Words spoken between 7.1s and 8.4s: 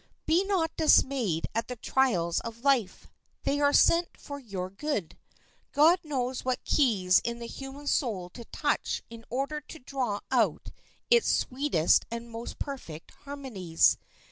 in the human soul